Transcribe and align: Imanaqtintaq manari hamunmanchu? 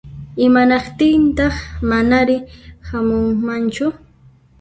Imanaqtintaq 0.45 1.55
manari 1.89 2.37
hamunmanchu? 2.87 3.85